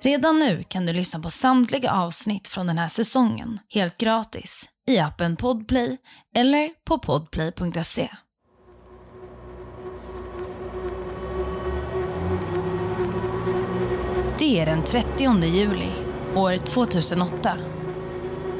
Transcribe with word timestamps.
Redan 0.00 0.38
nu 0.38 0.62
kan 0.68 0.86
du 0.86 0.92
lyssna 0.92 1.20
på 1.20 1.30
samtliga 1.30 1.92
avsnitt 1.92 2.48
från 2.48 2.66
den 2.66 2.78
här 2.78 2.88
säsongen 2.88 3.58
helt 3.68 3.98
gratis 3.98 4.68
i 4.88 4.98
appen 4.98 5.36
Podplay 5.36 5.98
eller 6.34 6.70
på 6.84 6.98
podplay.se. 6.98 8.08
Det 14.38 14.60
är 14.60 14.66
den 14.66 14.82
30 14.84 15.44
juli 15.44 15.90
år 16.34 16.56
2008. 16.56 17.52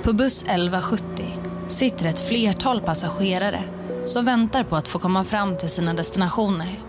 På 0.02 0.12
buss 0.12 0.42
1170 0.42 1.38
sitter 1.68 2.06
ett 2.06 2.28
flertal 2.28 2.80
passagerare 2.80 3.62
som 4.04 4.24
väntar 4.24 4.64
på 4.64 4.76
att 4.76 4.88
få 4.88 4.98
komma 4.98 5.24
fram 5.24 5.56
till 5.56 5.68
sina 5.68 5.94
destinationer. 5.94 6.80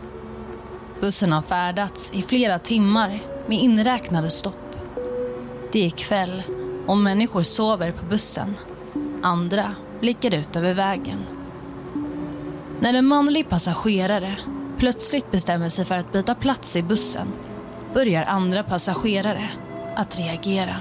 Bussen 1.01 1.31
har 1.31 1.41
färdats 1.41 2.11
i 2.13 2.23
flera 2.23 2.59
timmar 2.59 3.36
med 3.47 3.57
inräknade 3.57 4.31
stopp. 4.31 4.75
Det 5.71 5.85
är 5.85 5.89
kväll 5.89 6.43
och 6.85 6.97
människor 6.97 7.43
sover 7.43 7.91
på 7.91 8.05
bussen. 8.05 8.55
Andra 9.21 9.75
blickar 9.99 10.33
ut 10.33 10.55
över 10.55 10.73
vägen. 10.73 11.19
När 12.79 12.93
en 12.93 13.05
manlig 13.05 13.49
passagerare 13.49 14.37
plötsligt 14.77 15.31
bestämmer 15.31 15.69
sig 15.69 15.85
för 15.85 15.95
att 15.95 16.11
byta 16.11 16.35
plats 16.35 16.75
i 16.75 16.83
bussen 16.83 17.27
börjar 17.93 18.23
andra 18.23 18.63
passagerare 18.63 19.49
att 19.95 20.19
reagera. 20.19 20.75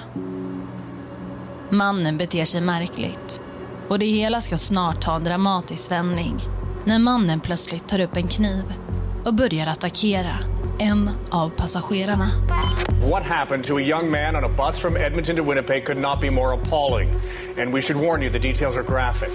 Mannen 1.70 2.18
beter 2.18 2.44
sig 2.44 2.60
märkligt 2.60 3.40
och 3.88 3.98
det 3.98 4.06
hela 4.06 4.40
ska 4.40 4.58
snart 4.58 5.00
ta 5.00 5.16
en 5.16 5.24
dramatisk 5.24 5.90
vändning 5.90 6.40
när 6.84 6.98
mannen 6.98 7.40
plötsligt 7.40 7.88
tar 7.88 8.00
upp 8.00 8.16
en 8.16 8.28
kniv 8.28 8.74
och 9.24 9.34
börjar 9.34 9.66
attackera 9.66 10.55
en 10.78 11.10
av 11.30 11.48
passagerarna. 11.50 12.30
What 13.10 13.22
happened 13.22 13.64
to 13.64 13.78
a 13.78 13.82
young 13.82 14.10
man 14.10 14.36
on 14.36 14.44
a 14.44 14.48
bus 14.48 14.80
from 14.80 14.96
Edmonton 14.96 15.36
to 15.36 15.42
Winnipeg 15.42 15.84
could 15.84 15.98
not 15.98 16.20
be 16.20 16.30
more 16.30 16.54
appalling. 16.54 17.10
And 17.58 17.74
we 17.74 17.80
should 17.80 18.00
warn 18.00 18.22
you, 18.22 18.30
the 18.30 18.38
details 18.38 18.76
are 18.76 18.82
graphic. 18.82 19.30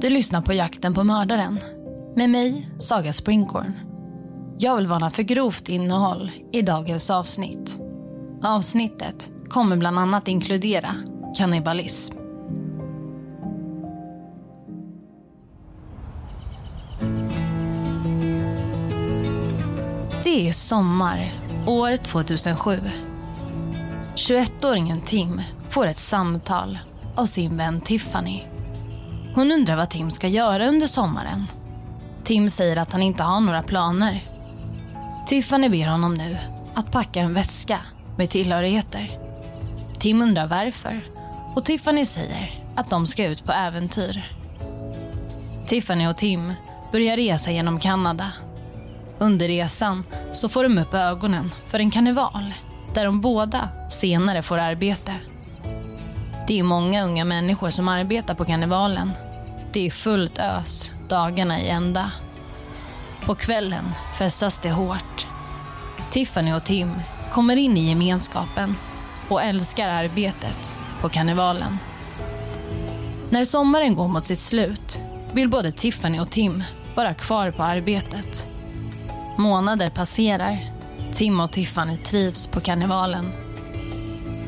Du 0.00 0.10
lyssnar 0.10 0.42
på 0.42 0.52
Jakten 0.52 0.94
på 0.94 1.04
mördaren 1.04 1.60
med 2.16 2.30
mig, 2.30 2.68
Saga 2.78 3.12
Springhorn. 3.12 3.72
Jag 4.58 4.76
vill 4.76 4.86
varna 4.86 5.10
för 5.10 5.22
grovt 5.22 5.68
innehåll 5.68 6.30
i 6.52 6.62
dagens 6.62 7.10
avsnitt. 7.10 7.78
Avsnittet 8.42 9.30
kommer 9.48 9.76
bland 9.76 9.98
annat 9.98 10.28
inkludera 10.28 10.94
kannibalism. 11.38 12.23
Det 20.24 20.48
är 20.48 20.52
sommar, 20.52 21.32
år 21.66 21.96
2007. 21.96 22.80
21-åringen 24.14 25.02
Tim 25.04 25.42
får 25.70 25.86
ett 25.86 25.98
samtal 25.98 26.78
av 27.16 27.26
sin 27.26 27.56
vän 27.56 27.80
Tiffany. 27.80 28.42
Hon 29.34 29.52
undrar 29.52 29.76
vad 29.76 29.90
Tim 29.90 30.10
ska 30.10 30.28
göra 30.28 30.68
under 30.68 30.86
sommaren. 30.86 31.46
Tim 32.22 32.48
säger 32.48 32.76
att 32.76 32.92
han 32.92 33.02
inte 33.02 33.22
har 33.22 33.40
några 33.40 33.62
planer. 33.62 34.24
Tiffany 35.26 35.68
ber 35.68 35.86
honom 35.86 36.14
nu 36.14 36.38
att 36.74 36.92
packa 36.92 37.20
en 37.20 37.34
väska 37.34 37.78
med 38.16 38.30
tillhörigheter. 38.30 39.18
Tim 39.98 40.22
undrar 40.22 40.46
varför 40.46 41.00
och 41.54 41.64
Tiffany 41.64 42.04
säger 42.06 42.54
att 42.74 42.90
de 42.90 43.06
ska 43.06 43.26
ut 43.26 43.44
på 43.44 43.52
äventyr. 43.52 44.24
Tiffany 45.66 46.06
och 46.06 46.16
Tim 46.16 46.52
börjar 46.92 47.16
resa 47.16 47.50
genom 47.50 47.80
Kanada. 47.80 48.32
Under 49.18 49.48
resan 49.48 50.04
så 50.32 50.48
får 50.48 50.62
de 50.62 50.78
upp 50.78 50.94
ögonen 50.94 51.54
för 51.66 51.78
en 51.78 51.90
karneval 51.90 52.54
där 52.94 53.04
de 53.04 53.20
båda 53.20 53.68
senare 53.88 54.42
får 54.42 54.58
arbete. 54.58 55.14
Det 56.48 56.58
är 56.58 56.62
många 56.62 57.04
unga 57.04 57.24
människor 57.24 57.70
som 57.70 57.88
arbetar 57.88 58.34
på 58.34 58.44
karnevalen. 58.44 59.12
Det 59.72 59.86
är 59.86 59.90
fullt 59.90 60.38
ös 60.38 60.90
dagarna 61.08 61.60
i 61.60 61.68
ända. 61.68 62.12
På 63.24 63.34
kvällen 63.34 63.84
festas 64.18 64.58
det 64.58 64.70
hårt. 64.70 65.26
Tiffany 66.10 66.52
och 66.52 66.64
Tim 66.64 66.92
kommer 67.32 67.56
in 67.56 67.76
i 67.76 67.88
gemenskapen 67.88 68.76
och 69.28 69.42
älskar 69.42 69.88
arbetet 69.88 70.76
på 71.00 71.08
karnevalen. 71.08 71.78
När 73.30 73.44
sommaren 73.44 73.94
går 73.94 74.08
mot 74.08 74.26
sitt 74.26 74.38
slut 74.38 75.00
vill 75.32 75.48
både 75.48 75.72
Tiffany 75.72 76.20
och 76.20 76.30
Tim 76.30 76.62
vara 76.94 77.14
kvar 77.14 77.50
på 77.50 77.62
arbetet. 77.62 78.48
Månader 79.36 79.90
passerar. 79.90 80.58
Tim 81.12 81.40
och 81.40 81.52
Tiffany 81.52 81.96
trivs 81.96 82.46
på 82.46 82.60
karnevalen. 82.60 83.32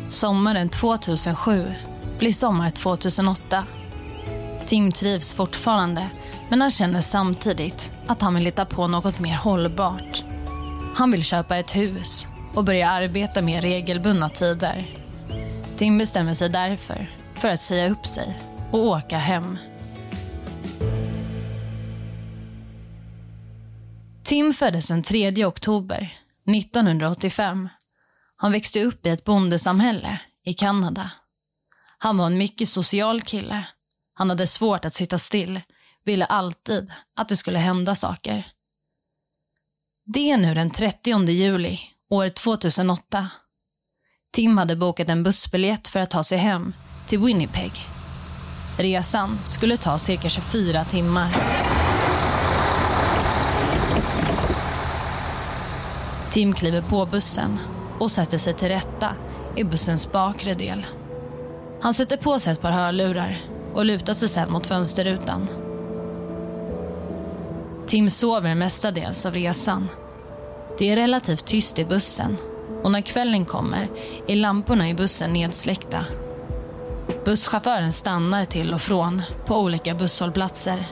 Sommaren 0.09 0.69
2007 0.69 1.73
blir 2.19 2.33
sommar 2.33 2.71
2008. 2.71 3.65
Tim 4.67 4.93
trivs 4.93 5.35
fortfarande, 5.35 6.09
men 6.49 6.61
han 6.61 6.71
känner 6.71 7.01
samtidigt 7.01 7.93
att 8.07 8.23
han 8.23 8.35
vill 8.35 8.45
hitta 8.45 8.65
på 8.65 8.87
något 8.87 9.21
mer 9.21 9.37
hållbart. 9.37 10.25
Han 10.95 11.11
vill 11.11 11.25
köpa 11.25 11.57
ett 11.57 11.77
hus 11.77 12.27
och 12.55 12.65
börja 12.65 12.91
arbeta 12.91 13.43
med 13.43 13.63
regelbundna 13.63 14.29
tider. 14.29 14.87
Tim 15.77 15.99
bestämmer 15.99 16.35
sig 16.35 16.49
därför 16.49 17.11
för 17.35 17.49
att 17.49 17.61
säga 17.61 17.91
upp 17.91 18.07
sig 18.07 18.39
och 18.71 18.87
åka 18.87 19.19
hem. 19.19 19.59
Tim 24.27 24.53
föddes 24.55 24.89
den 24.89 25.03
3 25.03 25.45
oktober 25.45 26.19
1985. 26.57 27.69
Han 28.37 28.53
växte 28.53 28.85
upp 28.85 29.07
i 29.07 29.09
ett 29.09 29.25
bondesamhälle 29.25 30.21
i 30.45 30.55
Kanada. 30.55 31.11
Han 31.99 32.19
var 32.19 32.27
en 32.27 32.39
mycket 32.39 32.69
social 32.69 33.23
kille. 33.23 33.67
Han 34.15 34.31
hade 34.31 34.47
svårt 34.47 34.85
att 34.85 34.95
sitta 34.95 35.19
still, 35.19 35.61
ville 36.05 36.25
alltid 36.25 36.93
att 37.17 37.29
det 37.29 37.37
skulle 37.37 37.59
hända 37.59 37.95
saker. 37.95 38.47
Det 40.05 40.31
är 40.31 40.37
nu 40.37 40.55
den 40.55 40.71
30 40.71 41.29
juli, 41.31 41.81
år 42.11 42.29
2008. 42.29 43.29
Tim 44.33 44.59
hade 44.59 44.77
bokat 44.77 45.09
en 45.09 45.23
bussbiljett 45.23 45.89
för 45.89 46.01
att 46.01 46.11
ta 46.11 46.25
sig 46.25 46.39
hem 46.39 46.75
till 47.07 47.19
Winnipeg. 47.19 47.73
Resan 48.79 49.39
skulle 49.45 49.77
ta 49.77 49.99
cirka 49.99 50.29
24 50.29 50.85
timmar. 50.85 51.33
Tim 56.37 56.53
kliver 56.53 56.81
på 56.81 57.07
bussen 57.07 57.59
och 57.99 58.11
sätter 58.11 58.39
sig 58.39 58.55
till 58.55 58.69
rätta 58.69 59.13
i 59.57 59.65
bussens 59.65 60.13
bakre 60.13 60.55
del. 60.55 60.87
Han 61.81 61.95
sätter 61.95 62.17
på 62.17 62.39
sig 62.39 62.53
ett 62.53 62.61
par 62.61 62.71
hörlurar 62.71 63.39
och 63.75 63.85
lutar 63.85 64.15
sig 64.15 64.29
sedan 64.29 64.53
mot 64.53 64.67
fönsterrutan. 64.67 65.49
Tim 67.87 68.11
sover 68.11 68.55
mestadels 68.55 69.27
av 69.27 69.35
resan. 69.35 69.89
Det 70.79 70.91
är 70.91 70.97
relativt 70.97 71.45
tyst 71.45 71.79
i 71.79 71.85
bussen 71.85 72.37
och 72.83 72.93
när 72.93 73.01
kvällen 73.01 73.45
kommer 73.45 73.89
är 74.27 74.37
lamporna 74.37 74.89
i 74.89 74.95
bussen 74.95 75.33
nedsläckta. 75.33 76.05
Busschauffören 77.25 77.93
stannar 77.93 78.45
till 78.45 78.75
och 78.75 78.83
från 78.83 79.23
på 79.47 79.61
olika 79.61 79.95
busshållplatser. 79.95 80.87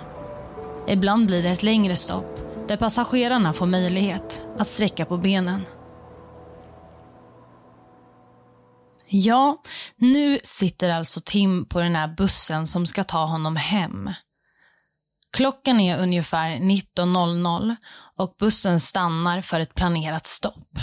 Ibland 0.88 1.26
blir 1.26 1.42
det 1.42 1.48
ett 1.48 1.62
längre 1.62 1.96
stopp 1.96 2.33
där 2.68 2.76
passagerarna 2.76 3.52
får 3.52 3.66
möjlighet 3.66 4.42
att 4.58 4.68
sträcka 4.68 5.04
på 5.04 5.16
benen. 5.16 5.66
Ja, 9.06 9.62
nu 9.96 10.38
sitter 10.42 10.90
alltså 10.90 11.20
Tim 11.24 11.64
på 11.68 11.80
den 11.80 11.96
här 11.96 12.08
bussen 12.08 12.66
som 12.66 12.86
ska 12.86 13.04
ta 13.04 13.24
honom 13.24 13.56
hem. 13.56 14.10
Klockan 15.32 15.80
är 15.80 15.98
ungefär 15.98 16.48
19.00 16.48 17.76
och 18.16 18.34
bussen 18.38 18.80
stannar 18.80 19.40
för 19.40 19.60
ett 19.60 19.74
planerat 19.74 20.26
stopp. 20.26 20.78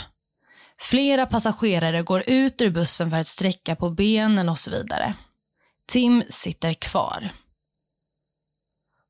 Flera 0.79 1.25
passagerare 1.25 2.03
går 2.03 2.23
ut 2.27 2.61
ur 2.61 2.69
bussen 2.69 3.09
för 3.09 3.17
att 3.17 3.27
sträcka 3.27 3.75
på 3.75 3.89
benen 3.89 4.49
och 4.49 4.59
så 4.59 4.71
vidare. 4.71 5.15
Tim 5.87 6.23
sitter 6.29 6.73
kvar. 6.73 7.29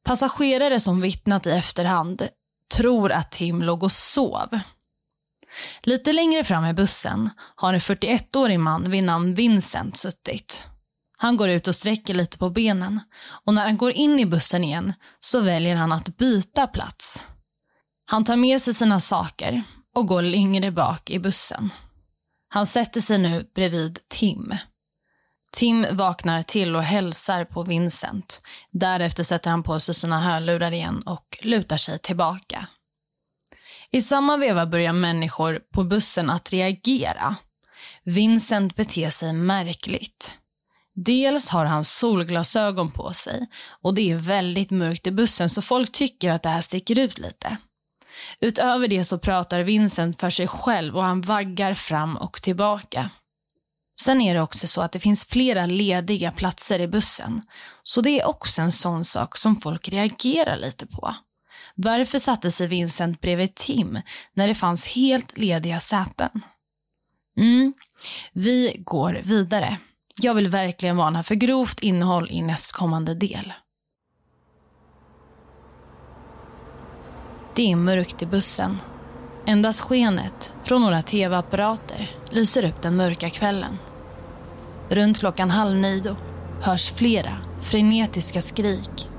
Passagerare 0.03 0.79
som 0.79 1.01
vittnat 1.01 1.47
i 1.47 1.51
efterhand 1.51 2.27
tror 2.71 3.11
att 3.11 3.31
Tim 3.31 3.63
låg 3.63 3.83
och 3.83 3.91
sov. 3.91 4.59
Lite 5.83 6.13
längre 6.13 6.43
fram 6.43 6.65
i 6.65 6.73
bussen 6.73 7.29
har 7.55 7.73
en 7.73 7.79
41-årig 7.79 8.59
man 8.59 8.91
vid 8.91 9.03
namn 9.03 9.35
Vincent 9.35 9.97
suttit. 9.97 10.67
Han 11.17 11.37
går 11.37 11.49
ut 11.49 11.67
och 11.67 11.75
sträcker 11.75 12.13
lite 12.13 12.37
på 12.37 12.49
benen 12.49 12.99
och 13.45 13.53
när 13.53 13.65
han 13.65 13.77
går 13.77 13.91
in 13.91 14.19
i 14.19 14.25
bussen 14.25 14.63
igen 14.63 14.93
så 15.19 15.41
väljer 15.41 15.75
han 15.75 15.91
att 15.91 16.17
byta 16.17 16.67
plats. 16.67 17.27
Han 18.05 18.23
tar 18.23 18.35
med 18.35 18.61
sig 18.61 18.73
sina 18.73 18.99
saker 18.99 19.63
och 19.95 20.07
går 20.07 20.21
längre 20.21 20.71
bak 20.71 21.09
i 21.09 21.19
bussen. 21.19 21.69
Han 22.49 22.67
sätter 22.67 23.01
sig 23.01 23.17
nu 23.17 23.49
bredvid 23.55 23.99
Tim. 24.07 24.53
Tim 25.51 25.85
vaknar 25.91 26.43
till 26.43 26.75
och 26.75 26.83
hälsar 26.83 27.45
på 27.45 27.63
Vincent. 27.63 28.41
Därefter 28.71 29.23
sätter 29.23 29.49
han 29.49 29.63
på 29.63 29.79
sig 29.79 29.95
sina 29.95 30.19
hörlurar 30.19 30.71
igen 30.71 31.01
och 31.05 31.37
lutar 31.41 31.77
sig 31.77 31.99
tillbaka. 31.99 32.67
I 33.91 34.01
samma 34.01 34.37
veva 34.37 34.65
börjar 34.65 34.93
människor 34.93 35.59
på 35.73 35.83
bussen 35.83 36.29
att 36.29 36.53
reagera. 36.53 37.35
Vincent 38.03 38.75
beter 38.75 39.09
sig 39.09 39.33
märkligt. 39.33 40.37
Dels 40.95 41.49
har 41.49 41.65
han 41.65 41.85
solglasögon 41.85 42.91
på 42.91 43.13
sig 43.13 43.47
och 43.81 43.93
det 43.93 44.11
är 44.11 44.15
väldigt 44.15 44.71
mörkt 44.71 45.07
i 45.07 45.11
bussen 45.11 45.49
så 45.49 45.61
folk 45.61 45.91
tycker 45.91 46.31
att 46.31 46.43
det 46.43 46.49
här 46.49 46.61
sticker 46.61 46.99
ut 46.99 47.17
lite. 47.17 47.57
Utöver 48.39 48.87
det 48.87 49.03
så 49.03 49.17
pratar 49.17 49.59
Vincent 49.59 50.19
för 50.19 50.29
sig 50.29 50.47
själv 50.47 50.97
och 50.97 51.03
han 51.03 51.21
vaggar 51.21 51.73
fram 51.73 52.17
och 52.17 52.41
tillbaka. 52.41 53.09
Sen 54.01 54.21
är 54.21 54.33
det 54.33 54.41
också 54.41 54.67
så 54.67 54.81
att 54.81 54.91
det 54.91 54.99
finns 54.99 55.25
flera 55.25 55.65
lediga 55.65 56.31
platser 56.31 56.79
i 56.79 56.87
bussen. 56.87 57.41
Så 57.83 58.01
det 58.01 58.19
är 58.19 58.27
också 58.27 58.61
en 58.61 58.71
sån 58.71 59.03
sak 59.03 59.37
som 59.37 59.55
folk 59.55 59.89
reagerar 59.89 60.57
lite 60.57 60.87
på. 60.87 61.15
Varför 61.75 62.19
satte 62.19 62.51
sig 62.51 62.67
Vincent 62.67 63.21
bredvid 63.21 63.55
Tim 63.55 63.99
när 64.33 64.47
det 64.47 64.55
fanns 64.55 64.87
helt 64.87 65.37
lediga 65.37 65.79
säten? 65.79 66.29
Mm, 67.37 67.73
vi 68.33 68.75
går 68.85 69.21
vidare. 69.23 69.77
Jag 70.21 70.33
vill 70.33 70.47
verkligen 70.47 70.97
varna 70.97 71.23
för 71.23 71.35
grovt 71.35 71.79
innehåll 71.79 72.31
i 72.31 72.41
nästkommande 72.41 73.15
del. 73.15 73.53
Det 77.55 77.71
är 77.71 77.75
mörkt 77.75 78.21
i 78.21 78.25
bussen. 78.25 78.77
Endast 79.45 79.81
skenet 79.81 80.53
från 80.63 80.81
några 80.81 81.01
tv-apparater 81.01 82.11
lyser 82.29 82.65
upp 82.65 82.81
den 82.81 82.95
mörka 82.95 83.29
kvällen. 83.29 83.77
Runt 84.91 85.19
klockan 85.19 85.51
halv 85.51 85.77
nio 85.77 86.15
hörs 86.61 86.91
flera 86.91 87.37
frenetiska 87.61 88.41
skrik. 88.41 89.09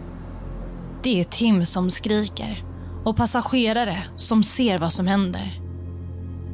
Det 1.02 1.20
är 1.20 1.24
Tim 1.24 1.66
som 1.66 1.90
skriker 1.90 2.64
och 3.04 3.16
passagerare 3.16 4.02
som 4.16 4.42
ser 4.42 4.78
vad 4.78 4.92
som 4.92 5.06
händer. 5.06 5.60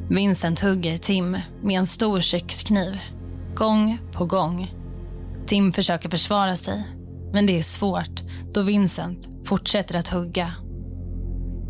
Vincent 0.09 0.59
hugger 0.59 0.97
Tim 0.97 1.31
med 1.61 1.77
en 1.77 1.85
stor 1.85 2.21
kökskniv, 2.21 2.99
gång 3.55 3.99
på 4.11 4.25
gång. 4.25 4.73
Tim 5.47 5.71
försöker 5.71 6.09
försvara 6.09 6.55
sig, 6.55 6.83
men 7.33 7.45
det 7.45 7.57
är 7.57 7.63
svårt 7.63 8.21
då 8.53 8.61
Vincent 8.61 9.29
fortsätter 9.45 9.95
att 9.95 10.07
hugga. 10.07 10.53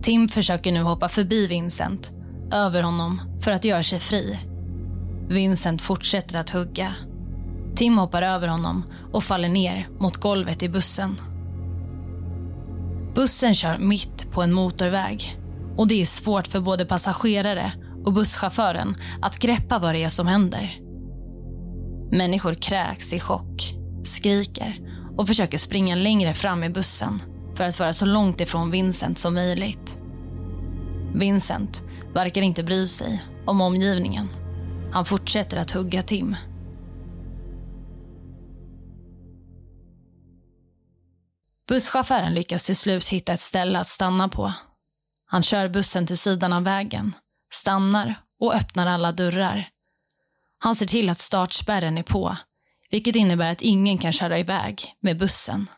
Tim 0.02 0.28
försöker 0.28 0.72
nu 0.72 0.82
hoppa 0.82 1.10
förbi 1.10 1.48
Vincent, 1.48 2.12
över 2.54 2.84
honom, 2.84 3.22
för 3.42 3.52
att 3.52 3.66
göra 3.66 3.84
sig 3.84 4.00
fri. 4.00 4.40
Vincent 5.30 5.82
fortsätter 5.82 6.40
att 6.40 6.50
hugga. 6.50 6.96
Tim 7.80 7.98
hoppar 7.98 8.22
över 8.22 8.48
honom 8.48 8.84
och 9.14 9.24
faller 9.24 9.50
ner 9.50 9.90
mot 10.00 10.18
golvet 10.18 10.64
i 10.64 10.70
bussen. 10.70 11.22
Bussen 13.16 13.56
kör 13.56 13.78
mitt 13.78 14.32
på 14.32 14.42
en 14.42 14.54
motorväg 14.54 15.38
och 15.78 15.88
det 15.88 16.02
är 16.02 16.06
svårt 16.06 16.48
för 16.48 16.60
både 16.60 16.86
passagerare 16.86 17.72
och 18.06 18.14
busschauffören 18.14 18.96
att 19.22 19.40
greppa 19.40 19.80
vad 19.80 19.96
det 19.96 20.04
är 20.04 20.10
som 20.10 20.28
händer. 20.28 20.80
Människor 22.12 22.54
kräks 22.54 23.14
i 23.14 23.20
chock, 23.20 23.74
skriker 24.04 24.80
och 25.18 25.28
försöker 25.28 25.58
springa 25.58 25.96
längre 25.96 26.34
fram 26.34 26.64
i 26.64 26.70
bussen 26.70 27.20
för 27.56 27.64
att 27.64 27.80
vara 27.80 27.94
så 27.94 28.06
långt 28.06 28.42
ifrån 28.42 28.72
Vincent 28.72 29.18
som 29.18 29.34
möjligt. 29.34 29.98
Vincent 31.14 31.84
verkar 32.14 32.42
inte 32.42 32.64
bry 32.64 32.88
sig 32.88 33.24
om 33.46 33.62
omgivningen. 33.62 34.30
Han 34.92 35.06
fortsätter 35.06 35.58
att 35.58 35.72
hugga 35.72 36.02
Tim. 36.02 36.36
Busschauffören 41.70 42.34
lyckas 42.34 42.66
till 42.66 42.76
slut 42.76 43.08
hitta 43.08 43.34
ett 43.34 43.40
ställe 43.40 43.80
att 43.80 43.88
stanna 43.88 44.30
på. 44.30 44.54
Han 45.26 45.44
kör 45.44 45.70
bussen 45.70 46.08
till 46.08 46.18
sidan 46.18 46.54
av 46.54 46.64
vägen, 46.64 47.16
stannar 47.52 48.16
och 48.40 48.56
öppnar 48.56 48.88
alla 48.88 49.12
dörrar. 49.12 49.70
Han 50.58 50.76
ser 50.76 50.86
till 50.86 51.10
att 51.10 51.20
startspärren 51.20 51.98
är 51.98 52.04
på, 52.04 52.38
vilket 52.92 53.16
innebär 53.16 53.52
att 53.52 53.62
ingen 53.62 53.98
kan 53.98 54.12
köra 54.12 54.40
iväg 54.40 54.96
med 55.00 55.18
bussen. 55.18 55.70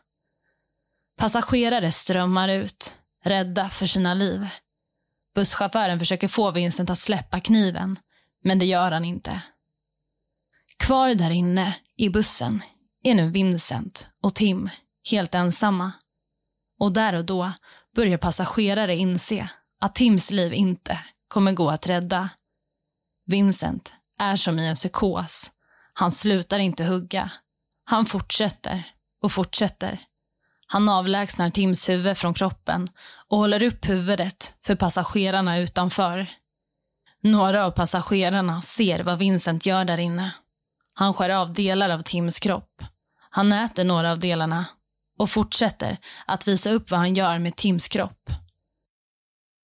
Passagerare 1.18 1.92
strömmar 1.92 2.48
ut, 2.48 2.96
rädda 3.24 3.70
för 3.70 3.86
sina 3.86 4.14
liv. 4.14 4.48
Busschauffören 5.34 5.98
försöker 5.98 6.28
få 6.28 6.50
Vincent 6.50 6.90
att 6.90 6.98
släppa 6.98 7.40
kniven, 7.40 7.96
men 8.44 8.58
det 8.58 8.66
gör 8.66 8.92
han 8.92 9.04
inte. 9.04 9.42
Kvar 10.76 11.14
där 11.14 11.30
inne, 11.30 11.76
i 11.96 12.08
bussen, 12.08 12.62
är 13.02 13.14
nu 13.14 13.30
Vincent 13.30 14.08
och 14.22 14.34
Tim 14.34 14.70
helt 15.10 15.34
ensamma. 15.34 15.92
Och 16.78 16.92
där 16.92 17.12
och 17.12 17.24
då 17.24 17.52
börjar 17.94 18.18
passagerare 18.18 18.96
inse 18.96 19.48
att 19.80 19.94
Tims 19.94 20.30
liv 20.30 20.52
inte 20.52 20.98
kommer 21.28 21.52
gå 21.52 21.70
att 21.70 21.86
rädda. 21.86 22.28
Vincent 23.26 23.92
är 24.18 24.36
som 24.36 24.58
i 24.58 24.68
en 24.68 24.74
psykos. 24.74 25.50
Han 25.92 26.10
slutar 26.10 26.58
inte 26.58 26.84
hugga. 26.84 27.32
Han 27.84 28.06
fortsätter 28.06 28.92
och 29.22 29.32
fortsätter. 29.32 30.00
Han 30.66 30.88
avlägsnar 30.88 31.50
Tims 31.50 31.88
huvud 31.88 32.18
från 32.18 32.34
kroppen 32.34 32.88
och 33.28 33.38
håller 33.38 33.62
upp 33.62 33.88
huvudet 33.88 34.54
för 34.62 34.74
passagerarna 34.74 35.58
utanför. 35.58 36.26
Några 37.20 37.66
av 37.66 37.70
passagerarna 37.70 38.60
ser 38.60 39.00
vad 39.00 39.18
Vincent 39.18 39.66
gör 39.66 39.84
där 39.84 39.98
inne. 39.98 40.30
Han 40.94 41.14
skär 41.14 41.30
av 41.30 41.52
delar 41.52 41.90
av 41.90 42.02
Tims 42.02 42.40
kropp. 42.40 42.84
Han 43.30 43.52
äter 43.52 43.84
några 43.84 44.12
av 44.12 44.18
delarna 44.18 44.66
och 45.18 45.30
fortsätter 45.30 45.98
att 46.26 46.48
visa 46.48 46.70
upp 46.70 46.90
vad 46.90 47.00
han 47.00 47.14
gör 47.14 47.38
med 47.38 47.56
Tims 47.56 47.88
kropp. 47.88 48.30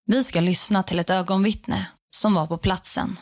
Vi 0.06 0.24
ska 0.24 0.40
lyssna 0.40 0.82
till 0.82 0.98
ett 0.98 1.10
ögonvittne 1.10 1.86
som 2.16 2.34
var 2.34 2.46
på 2.46 2.56
platsen. 2.58 3.16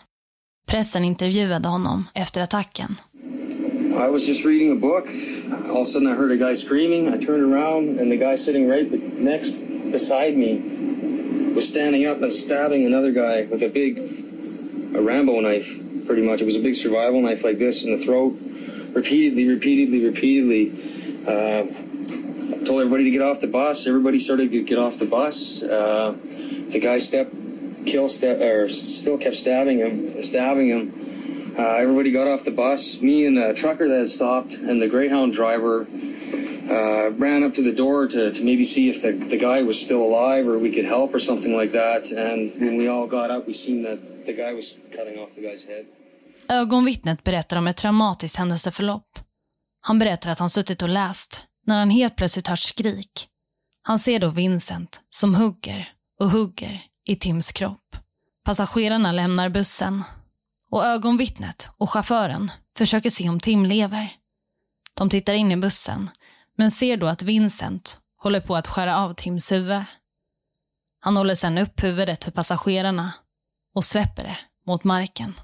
Pressen 0.67 1.05
intervjuade 1.05 1.69
honom 1.69 2.05
efter 2.15 2.41
attacken. 2.41 2.97
I 3.97 4.11
was 4.11 4.29
just 4.29 4.45
reading 4.45 4.73
a 4.73 4.81
book. 4.81 5.09
All 5.71 5.81
of 5.81 5.83
a 5.83 5.85
sudden, 5.87 6.09
I 6.09 6.15
heard 6.15 6.33
a 6.33 6.37
guy 6.37 6.55
screaming. 6.55 7.09
I 7.09 7.19
turned 7.19 7.53
around, 7.53 7.99
and 7.99 8.11
the 8.11 8.17
guy 8.17 8.37
sitting 8.37 8.71
right 8.71 8.93
next 9.19 9.63
beside 9.93 10.37
me 10.37 10.61
was 11.55 11.69
standing 11.69 12.07
up 12.07 12.23
and 12.23 12.33
stabbing 12.33 12.87
another 12.87 13.11
guy 13.11 13.47
with 13.51 13.63
a 13.63 13.69
big 13.69 13.99
a 14.95 15.03
Rambo 15.03 15.41
knife, 15.41 16.07
pretty 16.07 16.23
much. 16.23 16.43
It 16.43 16.45
was 16.45 16.57
a 16.57 16.63
big 16.63 16.75
survival 16.75 17.23
knife 17.23 17.43
like 17.43 17.59
this 17.59 17.85
in 17.85 17.93
the 17.93 17.99
throat, 17.99 18.35
repeatedly, 18.95 19.49
repeatedly, 19.49 20.05
repeatedly. 20.05 20.73
Uh, 21.27 21.67
I 22.49 22.65
told 22.65 22.81
everybody 22.81 23.05
to 23.05 23.11
get 23.11 23.23
off 23.23 23.41
the 23.41 23.49
bus. 23.49 23.87
Everybody 23.87 24.19
started 24.19 24.51
to 24.51 24.63
get 24.63 24.79
off 24.79 24.99
the 24.99 25.07
bus. 25.07 25.63
Uh, 25.63 26.13
the 26.71 26.81
guy 26.81 26.99
stepped, 26.99 27.35
kill, 27.87 28.09
step, 28.09 28.41
or 28.41 28.69
still 28.69 29.19
kept 29.19 29.37
stabbing 29.37 29.79
him, 29.79 30.23
stabbing 30.23 30.69
him. 30.69 30.93
Uh, 31.59 31.77
everybody 31.77 32.13
got 32.13 32.29
off 32.29 32.45
the 32.45 32.51
bus. 32.51 33.01
Me 33.01 33.27
and 33.27 33.39
a 33.39 33.55
trucker 33.55 33.89
that 33.89 33.99
had 33.99 34.09
stopped, 34.09 34.55
and 34.55 34.81
the 34.81 34.89
Greyhound 34.89 35.33
driver 35.33 35.87
uh, 36.71 37.11
ran 37.13 37.43
up 37.43 37.55
to 37.55 37.63
the 37.63 37.73
door 37.73 38.07
to, 38.07 38.33
to 38.33 38.45
maybe 38.45 38.65
see 38.65 38.89
if 38.89 39.03
the, 39.03 39.13
the 39.13 39.39
guy 39.39 39.63
was 39.63 39.81
still 39.81 40.03
alive 40.03 40.47
or 40.49 40.59
we 40.59 40.73
could 40.73 40.85
help 40.85 41.15
or 41.15 41.21
something 41.21 41.57
like 41.57 41.73
that. 41.73 42.13
And 42.13 42.53
when 42.61 42.77
we 42.77 42.89
all 42.89 43.07
got 43.07 43.31
up, 43.31 43.47
we 43.47 43.55
seen 43.55 43.83
that 43.83 44.27
the 44.27 44.33
guy 44.33 44.53
was 44.55 44.79
cutting 44.97 45.19
off 45.19 45.35
the 45.35 45.43
guy's 45.43 45.65
head. 45.67 45.87
Ögonvittnet 46.49 47.25
berättar 47.25 47.57
om 47.57 47.67
ett 47.67 47.77
traumatiskt 47.77 48.37
händelseförlopp. 48.39 49.19
Han 49.81 49.99
berättar 49.99 50.31
att 50.31 50.39
han 50.39 50.51
suttit 50.51 50.83
och 50.83 50.89
läst 50.89 51.46
när 51.67 51.79
han 51.79 51.91
helt 51.91 52.17
plötsligt 52.17 52.49
hör 52.49 52.57
skrik. 52.57 53.29
Han 53.83 53.99
ser 53.99 54.21
då 54.21 54.31
Vincent 54.31 55.01
som 55.11 55.35
hugger 55.35 55.93
och 56.21 56.31
hugger 56.31 56.85
i 57.05 57.17
Tims 57.17 57.53
kropp. 57.53 57.97
Passagerarna 58.45 59.13
lämnar 59.13 59.49
bussen 59.49 60.05
och 60.71 60.85
ögonvittnet 60.85 61.69
och 61.77 61.91
chauffören 61.91 62.51
försöker 62.77 63.11
se 63.11 63.29
om 63.29 63.41
Tim 63.41 63.67
lever. 63.67 64.17
De 64.95 65.11
tittar 65.11 65.35
in 65.35 65.53
i 65.53 65.57
bussen 65.57 66.11
men 66.57 66.71
ser 66.71 66.97
då 66.97 67.07
att 67.07 67.23
Vincent 67.23 68.01
håller 68.17 68.41
på 68.41 68.57
att 68.57 68.67
skära 68.67 68.99
av 68.99 69.15
Tims 69.15 69.53
huvud. 69.53 69.85
Han 71.01 71.17
håller 71.17 71.35
sedan 71.35 71.59
upp 71.59 71.83
huvudet 71.83 72.25
för 72.25 72.31
passagerarna 72.31 73.13
och 73.75 73.85
släpper 73.85 74.25
det 74.25 74.37
mot 74.67 74.85
marken. 74.85 75.35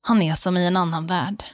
Han 0.00 0.22
är 0.22 0.34
som 0.34 0.56
i 0.56 0.66
en 0.66 0.76
annan 0.76 1.06
värld. 1.06 1.44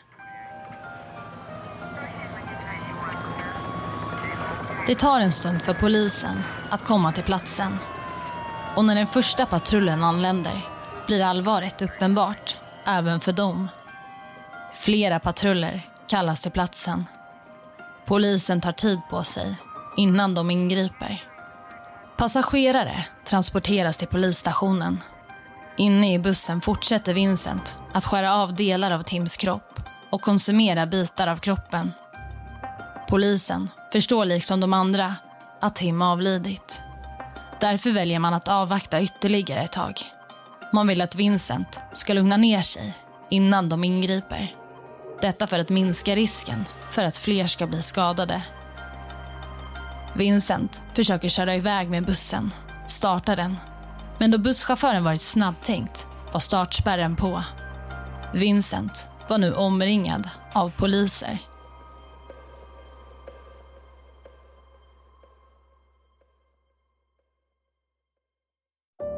Det 4.86 4.94
tar 4.94 5.20
en 5.20 5.32
stund 5.32 5.62
för 5.62 5.74
polisen 5.74 6.42
att 6.70 6.84
komma 6.84 7.12
till 7.12 7.24
platsen. 7.24 7.78
Och 8.76 8.84
när 8.84 8.94
den 8.94 9.06
första 9.06 9.46
patrullen 9.46 10.04
anländer 10.04 10.66
blir 11.06 11.22
allvaret 11.22 11.82
uppenbart, 11.82 12.56
även 12.86 13.20
för 13.20 13.32
dem. 13.32 13.68
Flera 14.74 15.20
patruller 15.20 15.86
kallas 16.08 16.42
till 16.42 16.50
platsen. 16.50 17.04
Polisen 18.06 18.60
tar 18.60 18.72
tid 18.72 19.00
på 19.10 19.24
sig 19.24 19.56
innan 19.96 20.34
de 20.34 20.50
ingriper. 20.50 21.24
Passagerare 22.16 23.06
transporteras 23.24 23.98
till 23.98 24.08
polisstationen. 24.08 25.02
Inne 25.76 26.14
i 26.14 26.18
bussen 26.18 26.60
fortsätter 26.60 27.14
Vincent 27.14 27.76
att 27.92 28.06
skära 28.06 28.36
av 28.36 28.54
delar 28.54 28.90
av 28.90 29.02
Tims 29.02 29.36
kropp 29.36 29.80
och 30.10 30.22
konsumera 30.22 30.86
bitar 30.86 31.26
av 31.26 31.36
kroppen. 31.36 31.92
Polisen 33.08 33.70
förstår 33.92 34.25
liksom 34.25 34.61
de 34.61 34.72
andra 34.72 35.14
att 35.61 35.75
Tim 35.75 36.02
avlidit. 36.02 36.82
Därför 37.61 37.90
väljer 37.90 38.18
man 38.18 38.34
att 38.34 38.49
avvakta 38.49 39.00
ytterligare 39.00 39.61
ett 39.61 39.72
tag. 39.72 40.00
Man 40.72 40.87
vill 40.87 41.00
att 41.00 41.14
Vincent 41.14 41.80
ska 41.92 42.12
lugna 42.12 42.37
ner 42.37 42.62
sig 42.62 42.94
innan 43.30 43.68
de 43.68 43.84
ingriper. 43.84 44.52
Detta 45.20 45.46
för 45.46 45.58
att 45.58 45.68
minska 45.68 46.16
risken 46.16 46.64
för 46.90 47.04
att 47.04 47.16
fler 47.16 47.46
ska 47.46 47.66
bli 47.66 47.82
skadade. 47.82 48.42
Vincent 50.14 50.82
försöker 50.92 51.28
köra 51.28 51.56
iväg 51.56 51.90
med 51.90 52.04
bussen, 52.04 52.50
starta 52.87 53.37
den. 53.37 53.56
Men 54.18 54.30
då 54.30 54.38
busschauffören 54.38 55.04
varit 55.04 55.22
snabbtänkt 55.22 56.08
var 56.32 56.40
startspärren 56.40 57.16
på. 57.16 57.42
Vincent 58.34 59.08
var 59.28 59.38
nu 59.38 59.54
omringad 59.54 60.30
av 60.52 60.70
poliser. 60.70 61.38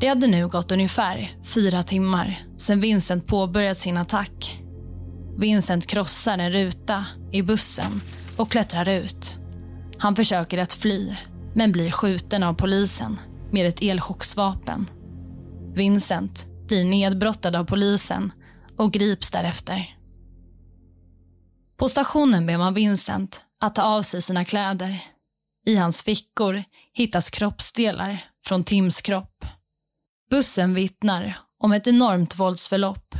Det 0.00 0.08
hade 0.08 0.26
nu 0.26 0.48
gått 0.48 0.72
ungefär 0.72 1.30
fyra 1.44 1.82
timmar 1.82 2.42
sedan 2.56 2.80
Vincent 2.80 3.26
påbörjat 3.26 3.78
sin 3.78 3.96
attack. 3.96 4.60
Vincent 5.38 5.86
krossar 5.86 6.38
en 6.38 6.52
ruta 6.52 7.04
i 7.32 7.42
bussen 7.42 8.00
och 8.36 8.50
klättrar 8.50 8.88
ut. 8.88 9.36
Han 9.98 10.16
försöker 10.16 10.58
att 10.58 10.72
fly, 10.72 11.14
men 11.54 11.72
blir 11.72 11.90
skjuten 11.90 12.42
av 12.42 12.54
polisen 12.54 13.20
med 13.50 13.68
ett 13.68 13.82
elchocksvapen. 13.82 14.90
Vincent 15.74 16.46
blir 16.68 16.84
nedbrottad 16.84 17.56
av 17.56 17.64
polisen 17.64 18.32
och 18.76 18.92
grips 18.92 19.30
därefter. 19.30 19.96
På 21.76 21.88
stationen 21.88 22.46
ber 22.46 22.58
man 22.58 22.74
Vincent 22.74 23.42
att 23.60 23.74
ta 23.74 23.82
av 23.82 24.02
sig 24.02 24.22
sina 24.22 24.44
kläder. 24.44 25.04
I 25.66 25.76
hans 25.76 26.02
fickor 26.02 26.64
hittas 26.92 27.30
kroppsdelar 27.30 28.24
från 28.46 28.64
Tims 28.64 29.00
kropp. 29.00 29.37
Bussen 30.30 30.74
vittnar 30.74 31.38
om 31.58 31.72
ett 31.72 31.86
enormt 31.86 32.38
våldsförlopp. 32.38 33.14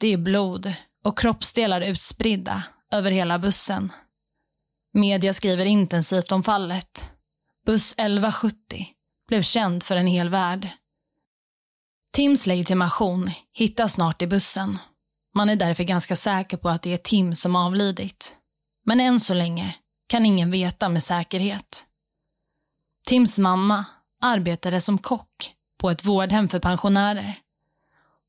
Det 0.00 0.12
är 0.12 0.16
blod 0.16 0.72
och 1.04 1.18
kroppsdelar 1.18 1.80
utspridda 1.80 2.62
över 2.92 3.10
hela 3.10 3.38
bussen. 3.38 3.92
Media 4.92 5.32
skriver 5.32 5.64
intensivt 5.64 6.32
om 6.32 6.42
fallet. 6.42 7.10
Buss 7.66 7.92
1170 7.92 8.86
blev 9.28 9.42
känd 9.42 9.82
för 9.82 9.96
en 9.96 10.06
hel 10.06 10.28
värld. 10.28 10.68
Tims 12.12 12.46
legitimation 12.46 13.30
hittas 13.52 13.92
snart 13.92 14.22
i 14.22 14.26
bussen. 14.26 14.78
Man 15.34 15.50
är 15.50 15.56
därför 15.56 15.84
ganska 15.84 16.16
säker 16.16 16.56
på 16.56 16.68
att 16.68 16.82
det 16.82 16.92
är 16.92 16.98
Tim 16.98 17.34
som 17.34 17.56
avlidit. 17.56 18.36
Men 18.84 19.00
än 19.00 19.20
så 19.20 19.34
länge 19.34 19.76
kan 20.06 20.26
ingen 20.26 20.50
veta 20.50 20.88
med 20.88 21.02
säkerhet. 21.02 21.86
Tims 23.06 23.38
mamma 23.38 23.84
arbetade 24.20 24.80
som 24.80 24.98
kock 24.98 25.54
på 25.82 25.90
ett 25.90 26.04
vårdhem 26.04 26.48
för 26.48 26.58
pensionärer. 26.58 27.38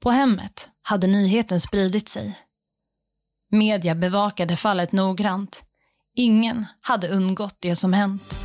På 0.01 0.11
hemmet 0.11 0.69
hade 0.81 1.07
nyheten 1.07 1.59
spridit 1.59 2.09
sig. 2.09 2.39
Media 3.51 3.95
bevakade 3.95 4.57
fallet 4.57 4.91
noggrant. 4.91 5.65
Ingen 6.15 6.65
hade 6.81 7.09
undgått 7.09 7.57
det 7.59 7.75
som 7.75 7.93
hänt. 7.93 8.39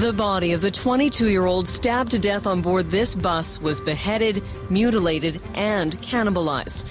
The 0.00 0.12
body 0.12 0.56
of 0.56 0.62
the 0.62 0.70
22 0.70 1.24
year 1.24 1.46
old 1.46 1.68
stabbed 1.68 2.10
to 2.10 2.28
death 2.28 2.48
on 2.48 2.62
board 2.62 2.90
this 2.90 3.16
bus 3.16 3.60
was 3.60 3.84
beheaded, 3.84 4.42
mutilated, 4.68 5.38
and 5.56 6.02
cannibalized. 6.02 6.86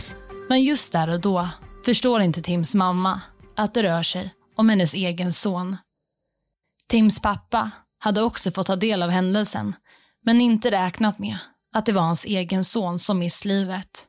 Men 0.49 0.63
just 0.63 0.93
där 0.93 1.09
och 1.09 1.21
då 1.21 1.49
förstår 1.85 2.21
inte 2.21 2.41
Tims 2.41 2.75
mamma 2.75 3.21
att 3.55 3.73
det 3.73 3.83
rör 3.83 4.03
sig 4.03 4.33
om 4.55 4.69
hennes 4.69 4.93
egen 4.93 5.33
son. 5.33 5.77
Tims 6.87 7.21
pappa 7.21 7.71
hade 7.99 8.21
också 8.21 8.51
fått 8.51 8.67
ta 8.67 8.75
del 8.75 9.03
av 9.03 9.09
händelsen 9.09 9.75
men 10.25 10.41
inte 10.41 10.71
räknat 10.71 11.19
med 11.19 11.37
att 11.73 11.85
det 11.85 11.91
var 11.91 12.01
hans 12.01 12.25
egen 12.25 12.63
son 12.63 12.99
som 12.99 13.19
mist 13.19 13.45
livet. 13.45 14.07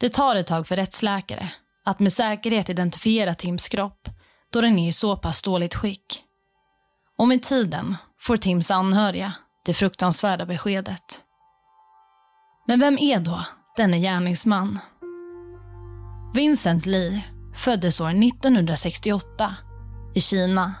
Det 0.00 0.08
tar 0.08 0.36
ett 0.36 0.46
tag 0.46 0.66
för 0.66 0.76
rättsläkare 0.76 1.48
att 1.84 2.00
med 2.00 2.12
säkerhet 2.12 2.68
identifiera 2.68 3.34
Tims 3.34 3.68
kropp 3.68 4.08
då 4.52 4.60
den 4.60 4.78
är 4.78 4.88
i 4.88 4.92
så 4.92 5.16
pass 5.16 5.42
dåligt 5.42 5.74
skick. 5.74 6.22
Och 7.18 7.28
med 7.28 7.42
tiden 7.42 7.96
får 8.18 8.36
Tims 8.36 8.70
anhöriga 8.70 9.32
det 9.64 9.74
fruktansvärda 9.74 10.46
beskedet. 10.46 11.24
Men 12.66 12.80
vem 12.80 12.98
är 12.98 13.20
då 13.20 13.44
denne 13.76 13.98
gärningsman? 13.98 14.78
Vincent 16.34 16.86
Li 16.86 17.24
föddes 17.54 18.00
år 18.00 18.10
1968 18.10 19.54
i 20.14 20.20
Kina. 20.20 20.74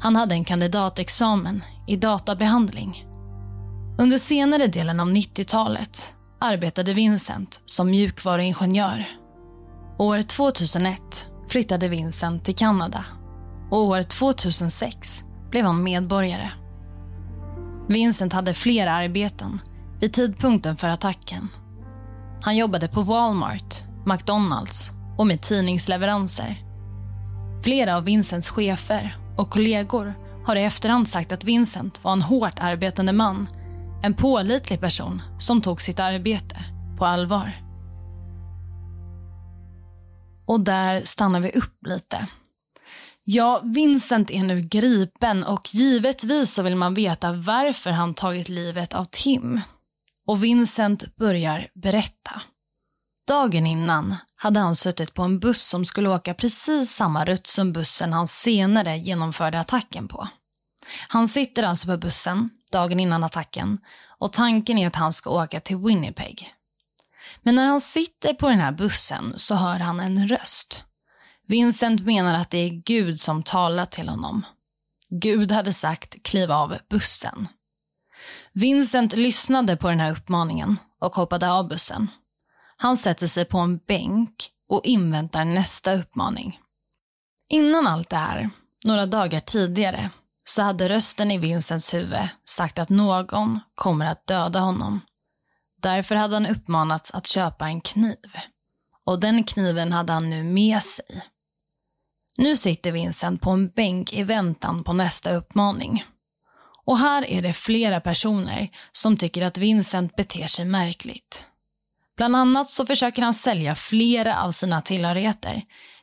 Han 0.00 0.16
hade 0.16 0.34
en 0.34 0.44
kandidatexamen 0.44 1.64
i 1.86 1.96
databehandling. 1.96 3.07
Under 4.00 4.18
senare 4.18 4.66
delen 4.66 5.00
av 5.00 5.08
90-talet 5.08 6.14
arbetade 6.40 6.94
Vincent 6.94 7.62
som 7.64 7.90
mjukvaruingenjör. 7.90 9.08
År 9.98 10.22
2001 10.22 11.28
flyttade 11.48 11.88
Vincent 11.88 12.44
till 12.44 12.54
Kanada 12.54 13.04
och 13.70 13.84
år 13.84 14.02
2006 14.02 15.24
blev 15.50 15.64
han 15.64 15.82
medborgare. 15.82 16.50
Vincent 17.88 18.32
hade 18.32 18.54
flera 18.54 18.92
arbeten 18.92 19.60
vid 20.00 20.12
tidpunkten 20.12 20.76
för 20.76 20.88
attacken. 20.88 21.48
Han 22.42 22.56
jobbade 22.56 22.88
på 22.88 23.02
Walmart, 23.02 23.82
McDonalds 24.06 24.90
och 25.18 25.26
med 25.26 25.42
tidningsleveranser. 25.42 26.64
Flera 27.62 27.96
av 27.96 28.04
Vincents 28.04 28.48
chefer 28.48 29.16
och 29.36 29.50
kollegor 29.50 30.14
har 30.44 30.56
i 30.56 30.64
efterhand 30.64 31.08
sagt 31.08 31.32
att 31.32 31.44
Vincent 31.44 32.04
var 32.04 32.12
en 32.12 32.22
hårt 32.22 32.58
arbetande 32.58 33.12
man. 33.12 33.46
En 34.02 34.14
pålitlig 34.14 34.80
person 34.80 35.22
som 35.38 35.60
tog 35.60 35.82
sitt 35.82 36.00
arbete 36.00 36.64
på 36.98 37.06
allvar. 37.06 37.62
Och 40.46 40.60
där 40.60 41.04
stannar 41.04 41.40
vi 41.40 41.50
upp 41.50 41.86
lite. 41.86 42.26
Ja, 43.24 43.60
Vincent 43.64 44.30
är 44.30 44.42
nu 44.42 44.60
gripen 44.60 45.44
och 45.44 45.74
givetvis 45.74 46.54
så 46.54 46.62
vill 46.62 46.76
man 46.76 46.94
veta 46.94 47.32
varför 47.32 47.90
han 47.90 48.14
tagit 48.14 48.48
livet 48.48 48.94
av 48.94 49.04
Tim. 49.10 49.60
Och 50.26 50.44
Vincent 50.44 51.16
börjar 51.16 51.68
berätta. 51.74 52.42
Dagen 53.28 53.66
innan 53.66 54.16
hade 54.36 54.60
han 54.60 54.76
suttit 54.76 55.14
på 55.14 55.22
en 55.22 55.38
buss 55.38 55.62
som 55.68 55.84
skulle 55.84 56.08
åka 56.08 56.34
precis 56.34 56.90
samma 56.90 57.24
rutt 57.24 57.46
som 57.46 57.72
bussen 57.72 58.12
han 58.12 58.26
senare 58.28 58.98
genomförde 58.98 59.60
attacken 59.60 60.08
på. 60.08 60.28
Han 61.08 61.28
sitter 61.28 61.62
alltså 61.62 61.86
på 61.86 61.96
bussen 61.96 62.50
dagen 62.72 63.00
innan 63.00 63.24
attacken 63.24 63.78
och 64.18 64.32
tanken 64.32 64.78
är 64.78 64.86
att 64.86 64.96
han 64.96 65.12
ska 65.12 65.30
åka 65.30 65.60
till 65.60 65.76
Winnipeg. 65.76 66.54
Men 67.42 67.54
när 67.54 67.66
han 67.66 67.80
sitter 67.80 68.34
på 68.34 68.48
den 68.48 68.60
här 68.60 68.72
bussen 68.72 69.34
så 69.36 69.54
hör 69.54 69.78
han 69.78 70.00
en 70.00 70.28
röst. 70.28 70.82
Vincent 71.46 72.06
menar 72.06 72.34
att 72.34 72.50
det 72.50 72.58
är 72.58 72.70
Gud 72.70 73.20
som 73.20 73.42
talat 73.42 73.90
till 73.90 74.08
honom. 74.08 74.46
Gud 75.10 75.52
hade 75.52 75.72
sagt 75.72 76.22
kliv 76.22 76.52
av 76.52 76.78
bussen. 76.90 77.48
Vincent 78.52 79.16
lyssnade 79.16 79.76
på 79.76 79.88
den 79.88 80.00
här 80.00 80.12
uppmaningen 80.12 80.76
och 81.00 81.14
hoppade 81.14 81.52
av 81.52 81.68
bussen. 81.68 82.10
Han 82.76 82.96
sätter 82.96 83.26
sig 83.26 83.44
på 83.44 83.58
en 83.58 83.78
bänk 83.78 84.50
och 84.68 84.84
inväntar 84.84 85.44
nästa 85.44 85.94
uppmaning. 85.94 86.60
Innan 87.48 87.86
allt 87.86 88.08
det 88.08 88.16
här, 88.16 88.50
några 88.84 89.06
dagar 89.06 89.40
tidigare, 89.40 90.10
så 90.48 90.62
hade 90.62 90.88
rösten 90.88 91.30
i 91.30 91.38
Vincents 91.38 91.94
huvud 91.94 92.28
sagt 92.44 92.78
att 92.78 92.88
någon 92.88 93.60
kommer 93.74 94.06
att 94.06 94.26
döda 94.26 94.60
honom. 94.60 95.00
Därför 95.82 96.14
hade 96.14 96.34
han 96.34 96.46
uppmanats 96.46 97.10
att 97.10 97.26
köpa 97.26 97.66
en 97.66 97.80
kniv. 97.80 98.30
Och 99.04 99.20
den 99.20 99.44
kniven 99.44 99.92
hade 99.92 100.12
han 100.12 100.30
nu 100.30 100.44
med 100.44 100.82
sig. 100.82 101.22
Nu 102.36 102.56
sitter 102.56 102.92
Vincent 102.92 103.40
på 103.40 103.50
en 103.50 103.68
bänk 103.68 104.12
i 104.12 104.22
väntan 104.22 104.84
på 104.84 104.92
nästa 104.92 105.32
uppmaning. 105.32 106.04
Och 106.84 106.98
här 106.98 107.24
är 107.24 107.42
det 107.42 107.54
flera 107.54 108.00
personer 108.00 108.68
som 108.92 109.16
tycker 109.16 109.42
att 109.42 109.58
Vincent 109.58 110.16
beter 110.16 110.46
sig 110.46 110.64
märkligt. 110.64 111.46
Bland 112.16 112.36
annat 112.36 112.70
så 112.70 112.86
försöker 112.86 113.22
han 113.22 113.34
sälja 113.34 113.74
flera 113.74 114.42
av 114.42 114.50
sina 114.50 114.80
tillhörigheter. 114.80 115.62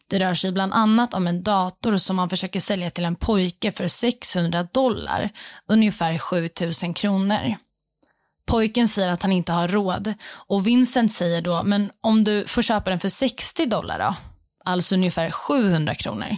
Det 0.09 0.19
rör 0.19 0.33
sig 0.33 0.51
bland 0.51 0.73
annat 0.73 1.13
om 1.13 1.27
en 1.27 1.43
dator 1.43 1.97
som 1.97 2.19
han 2.19 2.29
försöker 2.29 2.59
sälja 2.59 2.89
till 2.89 3.05
en 3.05 3.15
pojke 3.15 3.71
för 3.71 3.87
600 3.87 4.63
dollar, 4.63 5.29
ungefär 5.67 6.17
7000 6.17 6.93
kronor. 6.93 7.55
Pojken 8.45 8.87
säger 8.87 9.09
att 9.09 9.21
han 9.21 9.31
inte 9.31 9.51
har 9.51 9.67
råd 9.67 10.13
och 10.31 10.67
Vincent 10.67 11.11
säger 11.11 11.41
då, 11.41 11.63
men 11.63 11.91
om 12.01 12.23
du 12.23 12.45
får 12.47 12.61
köpa 12.61 12.89
den 12.89 12.99
för 12.99 13.09
60 13.09 13.65
dollar 13.65 13.99
då? 13.99 14.15
Alltså 14.65 14.95
ungefär 14.95 15.31
700 15.31 15.95
kronor. 15.95 16.37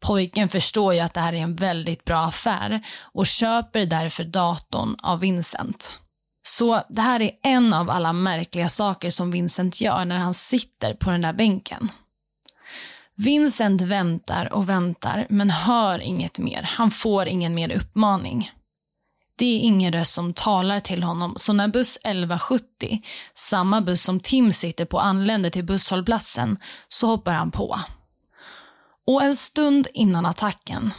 Pojken 0.00 0.48
förstår 0.48 0.94
ju 0.94 1.00
att 1.00 1.14
det 1.14 1.20
här 1.20 1.32
är 1.32 1.42
en 1.42 1.56
väldigt 1.56 2.04
bra 2.04 2.18
affär 2.18 2.86
och 3.00 3.26
köper 3.26 3.86
därför 3.86 4.24
datorn 4.24 4.96
av 5.02 5.20
Vincent. 5.20 5.98
Så 6.42 6.82
det 6.88 7.00
här 7.00 7.22
är 7.22 7.30
en 7.42 7.72
av 7.72 7.90
alla 7.90 8.12
märkliga 8.12 8.68
saker 8.68 9.10
som 9.10 9.30
Vincent 9.30 9.80
gör 9.80 10.04
när 10.04 10.18
han 10.18 10.34
sitter 10.34 10.94
på 10.94 11.10
den 11.10 11.22
där 11.22 11.32
bänken. 11.32 11.88
Vincent 13.20 13.80
väntar 13.80 14.52
och 14.52 14.68
väntar 14.68 15.26
men 15.30 15.50
hör 15.50 15.98
inget 15.98 16.38
mer. 16.38 16.62
Han 16.62 16.90
får 16.90 17.26
ingen 17.26 17.54
mer 17.54 17.70
uppmaning. 17.72 18.50
Det 19.36 19.44
är 19.44 19.60
ingen 19.60 19.92
röst 19.92 20.14
som 20.14 20.32
talar 20.34 20.80
till 20.80 21.02
honom 21.02 21.34
så 21.36 21.52
när 21.52 21.68
buss 21.68 21.96
1170, 21.96 23.02
samma 23.34 23.80
buss 23.80 24.02
som 24.02 24.20
Tim 24.20 24.52
sitter 24.52 24.84
på, 24.84 25.00
anländer 25.00 25.50
till 25.50 25.64
busshållplatsen 25.64 26.58
så 26.88 27.06
hoppar 27.06 27.32
han 27.34 27.50
på. 27.50 27.80
Och 29.06 29.22
en 29.22 29.36
stund 29.36 29.88
innan 29.94 30.26
attacken, 30.26 30.90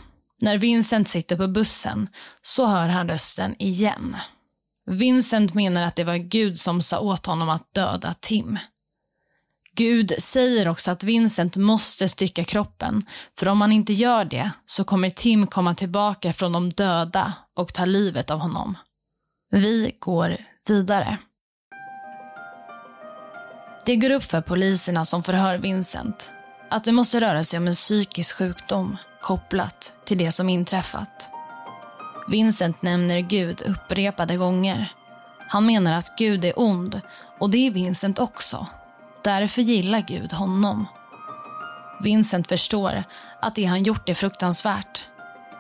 när 0.41 0.57
Vincent 0.57 1.07
sitter 1.07 1.37
på 1.37 1.47
bussen, 1.47 2.09
så 2.41 2.65
hör 2.65 2.87
han 2.87 3.09
rösten 3.09 3.55
igen. 3.59 4.15
Vincent 4.85 5.53
menar 5.53 5.83
att 5.83 5.95
det 5.95 6.03
var 6.03 6.17
Gud 6.17 6.59
som 6.59 6.81
sa 6.81 6.99
åt 6.99 7.25
honom 7.25 7.49
att 7.49 7.73
döda 7.73 8.13
Tim. 8.19 8.57
Gud 9.79 10.13
säger 10.19 10.67
också 10.67 10.91
att 10.91 11.03
Vincent 11.03 11.55
måste 11.55 12.09
stycka 12.09 12.43
kroppen, 12.43 13.05
för 13.37 13.47
om 13.47 13.61
han 13.61 13.71
inte 13.71 13.93
gör 13.93 14.25
det 14.25 14.51
så 14.65 14.83
kommer 14.83 15.09
Tim 15.09 15.47
komma 15.47 15.75
tillbaka 15.75 16.33
från 16.33 16.51
de 16.51 16.69
döda 16.69 17.33
och 17.55 17.73
ta 17.73 17.85
livet 17.85 18.31
av 18.31 18.39
honom. 18.39 18.77
Vi 19.51 19.95
går 19.99 20.37
vidare. 20.67 21.17
Det 23.85 23.95
går 23.95 24.11
upp 24.11 24.23
för 24.23 24.41
poliserna 24.41 25.05
som 25.05 25.23
förhör 25.23 25.57
Vincent 25.57 26.31
att 26.69 26.83
det 26.83 26.91
måste 26.91 27.19
röra 27.19 27.43
sig 27.43 27.59
om 27.59 27.67
en 27.67 27.73
psykisk 27.73 28.35
sjukdom 28.35 28.97
kopplat 29.21 29.95
till 30.05 30.17
det 30.17 30.31
som 30.31 30.49
inträffat. 30.49 31.31
Vincent 32.29 32.81
nämner 32.81 33.19
Gud 33.19 33.61
upprepade 33.61 34.35
gånger. 34.35 34.93
Han 35.47 35.65
menar 35.65 35.93
att 35.93 36.17
Gud 36.17 36.45
är 36.45 36.59
ond 36.59 37.01
och 37.39 37.49
det 37.49 37.67
är 37.67 37.71
Vincent 37.71 38.19
också. 38.19 38.67
Därför 39.23 39.61
gillar 39.61 40.01
Gud 40.01 40.33
honom. 40.33 40.85
Vincent 42.03 42.47
förstår 42.47 43.03
att 43.41 43.55
det 43.55 43.65
han 43.65 43.83
gjort 43.83 44.09
är 44.09 44.13
fruktansvärt. 44.13 45.05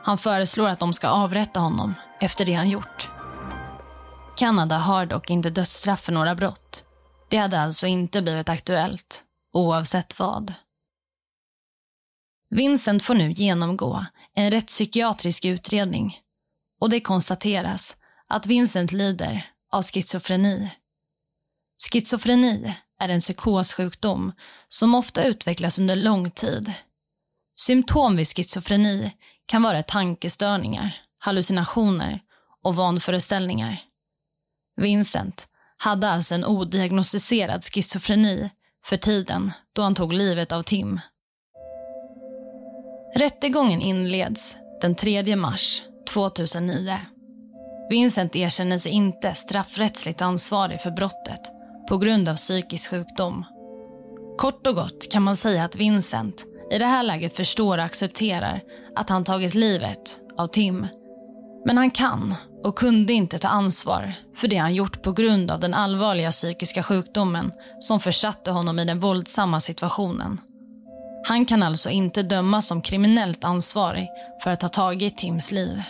Han 0.03 0.17
föreslår 0.17 0.67
att 0.67 0.79
de 0.79 0.93
ska 0.93 1.07
avrätta 1.07 1.59
honom 1.59 1.93
efter 2.19 2.45
det 2.45 2.53
han 2.53 2.69
gjort. 2.69 3.09
Kanada 4.37 4.77
har 4.77 5.05
dock 5.05 5.29
inte 5.29 5.49
dödsstraff 5.49 6.01
för 6.01 6.11
några 6.11 6.35
brott. 6.35 6.83
Det 7.29 7.37
hade 7.37 7.59
alltså 7.59 7.87
inte 7.87 8.21
blivit 8.21 8.49
aktuellt, 8.49 9.23
oavsett 9.53 10.19
vad. 10.19 10.53
Vincent 12.49 13.03
får 13.03 13.13
nu 13.13 13.31
genomgå 13.31 14.05
en 14.33 14.51
rättspsykiatrisk 14.51 15.45
utredning 15.45 16.19
och 16.81 16.89
det 16.89 17.01
konstateras 17.01 17.97
att 18.27 18.45
Vincent 18.45 18.91
lider 18.91 19.49
av 19.71 19.83
schizofreni. 19.83 20.71
Schizofreni 21.91 22.75
är 22.99 23.09
en 23.09 23.19
psykossjukdom 23.19 24.31
som 24.69 24.95
ofta 24.95 25.23
utvecklas 25.23 25.79
under 25.79 25.95
lång 25.95 26.31
tid. 26.31 26.73
Symptom 27.57 28.15
vid 28.15 28.27
schizofreni 28.27 29.11
kan 29.45 29.63
vara 29.63 29.83
tankestörningar, 29.83 31.01
hallucinationer 31.17 32.19
och 32.63 32.75
vanföreställningar. 32.75 33.81
Vincent 34.81 35.47
hade 35.77 36.09
alltså 36.09 36.35
en 36.35 36.45
odiagnostiserad 36.45 37.63
schizofreni 37.63 38.49
för 38.85 38.97
tiden 38.97 39.51
då 39.73 39.81
han 39.81 39.95
tog 39.95 40.13
livet 40.13 40.51
av 40.51 40.63
Tim. 40.63 40.99
Rättegången 43.15 43.81
inleds 43.81 44.55
den 44.81 44.95
3 44.95 45.35
mars 45.35 45.81
2009. 46.13 46.99
Vincent 47.89 48.35
erkänner 48.35 48.77
sig 48.77 48.91
inte 48.91 49.33
straffrättsligt 49.33 50.21
ansvarig 50.21 50.81
för 50.81 50.91
brottet 50.91 51.58
på 51.89 51.97
grund 51.97 52.29
av 52.29 52.35
psykisk 52.35 52.89
sjukdom. 52.89 53.45
Kort 54.37 54.67
och 54.67 54.75
gott 54.75 55.11
kan 55.11 55.23
man 55.23 55.35
säga 55.35 55.63
att 55.63 55.75
Vincent 55.75 56.45
i 56.71 56.77
det 56.77 56.85
här 56.85 57.03
läget 57.03 57.33
förstår 57.33 57.77
och 57.77 57.83
accepterar 57.83 58.61
att 58.95 59.09
han 59.09 59.23
tagit 59.23 59.55
livet 59.55 60.19
av 60.37 60.47
Tim. 60.47 60.87
Men 61.65 61.77
han 61.77 61.91
kan 61.91 62.35
och 62.63 62.77
kunde 62.77 63.13
inte 63.13 63.39
ta 63.39 63.47
ansvar 63.47 64.13
för 64.35 64.47
det 64.47 64.57
han 64.57 64.75
gjort 64.75 65.01
på 65.01 65.11
grund 65.11 65.51
av 65.51 65.59
den 65.59 65.73
allvarliga 65.73 66.31
psykiska 66.31 66.83
sjukdomen 66.83 67.51
som 67.79 67.99
försatte 67.99 68.51
honom 68.51 68.79
i 68.79 68.85
den 68.85 68.99
våldsamma 68.99 69.59
situationen. 69.59 70.41
Han 71.27 71.45
kan 71.45 71.63
alltså 71.63 71.89
inte 71.89 72.23
dömas 72.23 72.67
som 72.67 72.81
kriminellt 72.81 73.43
ansvarig 73.43 74.07
för 74.43 74.51
att 74.51 74.61
ha 74.61 74.69
tagit 74.69 75.17
Tims 75.17 75.51
liv. 75.51 75.83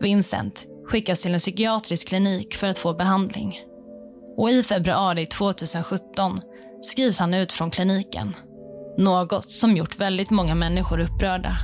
Vincent 0.00 0.64
skickas 0.88 1.20
till 1.20 1.32
en 1.32 1.38
psykiatrisk 1.38 2.08
klinik 2.08 2.54
för 2.54 2.68
att 2.68 2.78
få 2.78 2.94
behandling. 2.94 3.60
Och 4.36 4.50
I 4.50 4.62
februari 4.62 5.26
2017 5.26 6.40
skrivs 6.82 7.18
han 7.18 7.34
ut 7.34 7.52
från 7.52 7.70
kliniken. 7.70 8.34
Något 8.98 9.50
som 9.50 9.76
gjort 9.76 9.98
väldigt 9.98 10.30
många 10.30 10.54
människor 10.54 11.00
upprörda. 11.00 11.56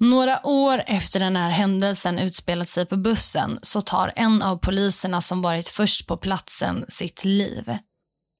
Några 0.00 0.46
år 0.46 0.82
efter 0.86 1.20
den 1.20 1.36
här 1.36 1.50
händelsen 1.50 2.18
utspelat 2.18 2.68
sig 2.68 2.86
på 2.86 2.96
bussen 2.96 3.58
så 3.62 3.80
tar 3.80 4.12
en 4.16 4.42
av 4.42 4.56
poliserna 4.56 5.20
som 5.20 5.42
varit 5.42 5.68
först 5.68 6.06
på 6.06 6.16
platsen 6.16 6.84
sitt 6.88 7.24
liv. 7.24 7.76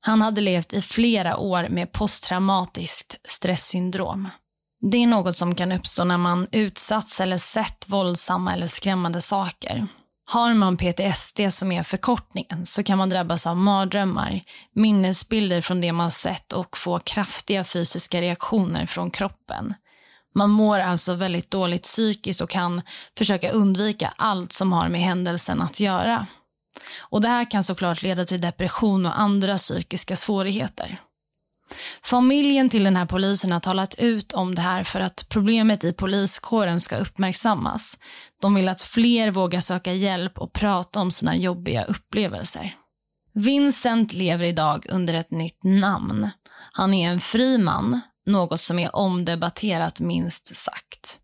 Han 0.00 0.22
hade 0.22 0.40
levt 0.40 0.72
i 0.72 0.83
flera 0.83 1.37
år 1.37 1.68
med 1.68 1.92
posttraumatiskt 1.92 3.16
stresssyndrom. 3.28 4.28
Det 4.81 5.02
är 5.02 5.07
något 5.07 5.37
som 5.37 5.54
kan 5.54 5.72
uppstå 5.72 6.04
när 6.04 6.18
man 6.18 6.46
utsatts 6.52 7.20
eller 7.20 7.38
sett 7.38 7.88
våldsamma 7.88 8.52
eller 8.52 8.66
skrämmande 8.66 9.20
saker. 9.20 9.87
Har 10.31 10.55
man 10.55 10.77
PTSD 10.77 11.41
som 11.51 11.73
är 11.73 11.83
förkortningen 11.83 12.67
så 12.67 12.83
kan 12.83 12.99
man 12.99 13.09
drabbas 13.09 13.47
av 13.47 13.57
mardrömmar, 13.57 14.41
minnesbilder 14.75 15.61
från 15.61 15.81
det 15.81 15.93
man 15.93 16.11
sett 16.11 16.53
och 16.53 16.79
få 16.79 16.99
kraftiga 16.99 17.64
fysiska 17.64 18.21
reaktioner 18.21 18.87
från 18.87 19.11
kroppen. 19.11 19.75
Man 20.35 20.51
mår 20.51 20.79
alltså 20.79 21.14
väldigt 21.14 21.51
dåligt 21.51 21.83
psykiskt 21.83 22.41
och 22.41 22.51
kan 22.51 22.83
försöka 23.19 23.51
undvika 23.51 24.12
allt 24.17 24.53
som 24.53 24.73
har 24.73 24.88
med 24.88 25.01
händelsen 25.01 25.62
att 25.62 25.81
göra. 25.81 26.27
Och 26.99 27.21
Det 27.21 27.29
här 27.29 27.51
kan 27.51 27.64
såklart 27.64 28.03
leda 28.03 28.25
till 28.25 28.41
depression 28.41 29.07
och 29.07 29.21
andra 29.21 29.57
psykiska 29.57 30.17
svårigheter. 30.17 31.01
Familjen 32.02 32.68
till 32.68 32.85
den 32.85 32.96
här 32.96 33.07
polisen 33.07 33.52
har 33.52 33.61
talat 33.61 33.94
ut 33.98 34.33
om 34.33 34.54
det 34.54 34.62
här 34.62 34.85
för 34.85 35.00
att 35.00 35.26
problemet 35.28 35.85
i 35.85 35.92
poliskåren 35.92 36.81
ska 36.81 36.96
uppmärksammas. 36.96 37.98
De 38.42 38.54
vill 38.54 38.68
att 38.68 38.83
fler 38.83 39.31
vågar 39.31 39.61
söka 39.61 39.92
hjälp 39.92 40.38
och 40.38 40.52
prata 40.52 41.00
om 41.00 41.11
sina 41.11 41.37
jobbiga 41.37 41.85
upplevelser. 41.85 42.74
Vincent 43.35 44.12
lever 44.12 44.44
idag 44.44 44.87
under 44.90 45.14
ett 45.14 45.31
nytt 45.31 45.64
namn. 45.64 46.31
Han 46.72 46.94
är 46.94 47.11
en 47.11 47.20
fri 47.20 47.59
man, 47.59 48.00
något 48.26 48.61
som 48.61 48.78
är 48.78 48.96
omdebatterat 48.96 50.00
minst 50.00 50.54
sagt. 50.54 51.18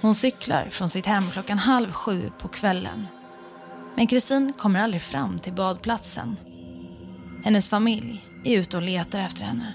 Hon 0.00 0.14
cyklar 0.14 0.68
från 0.70 0.88
sitt 0.88 1.06
hem 1.06 1.22
klockan 1.32 1.58
halv 1.58 1.92
sju 1.92 2.30
på 2.38 2.48
kvällen. 2.48 3.08
Men 3.96 4.06
Kristin 4.06 4.52
kommer 4.52 4.80
aldrig 4.80 5.02
fram 5.02 5.38
till 5.38 5.52
badplatsen. 5.52 6.36
Hennes 7.44 7.68
familj 7.68 8.24
är 8.44 8.58
ute 8.58 8.76
och 8.76 8.82
letar 8.82 9.20
efter 9.20 9.44
henne. 9.44 9.72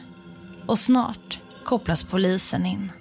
Och 0.68 0.80
snart 0.80 1.40
kopplas 1.64 2.04
polisen 2.04 2.66
in. 2.66 2.92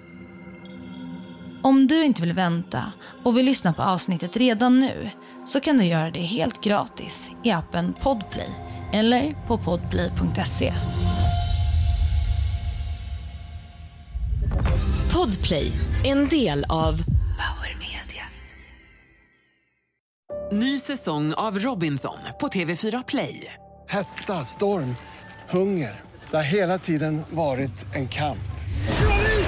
Om 1.63 1.87
du 1.87 2.05
inte 2.05 2.23
vill 2.23 2.33
vänta 2.33 2.93
och 3.25 3.37
vill 3.37 3.47
lyssna 3.47 3.73
på 3.73 3.83
avsnittet 3.83 4.37
redan 4.37 4.79
nu 4.79 5.11
så 5.45 5.61
kan 5.61 5.79
du 5.79 5.85
göra 5.85 6.11
det 6.11 6.21
helt 6.21 6.61
gratis 6.61 7.31
i 7.45 7.51
appen 7.51 7.95
Podplay 8.01 8.66
eller 8.93 9.35
på 9.47 9.59
podplay.se. 9.59 10.73
Podplay, 15.13 15.73
en 16.05 16.29
del 16.29 16.65
av 16.69 16.93
Power 17.03 17.77
Media. 17.79 18.25
Ny 20.53 20.81
säsong 20.81 21.35
av 21.35 21.59
Robinson 21.59 22.19
på 22.41 22.49
TV4 22.49 23.05
Play. 23.09 23.55
Hetta, 23.89 24.45
storm, 24.45 24.97
hunger. 25.51 26.01
Det 26.31 26.37
har 26.37 26.45
hela 26.45 26.79
tiden 26.79 27.23
varit 27.31 27.95
en 27.95 28.09
kamp. 28.09 28.39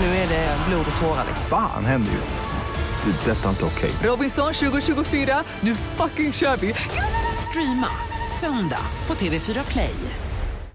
Nu 0.00 0.06
är 0.06 0.28
det 0.28 0.56
blod 0.68 0.86
och 0.94 1.00
tårar. 1.00 1.24
Fan 1.50 1.84
händer 1.84 2.12
just. 2.12 2.34
Det. 3.04 3.30
är 3.30 3.34
Detta 3.34 3.44
är 3.44 3.50
inte 3.50 3.64
okej. 3.64 3.90
Robinson 4.02 4.52
2024, 4.52 5.44
nu 5.60 5.74
fucking 5.74 6.32
kör 6.32 6.56
vi! 6.56 6.74
Streama 7.50 7.88
söndag 8.40 8.86
på 9.06 9.14
TV4 9.14 9.72
Play. 9.72 10.27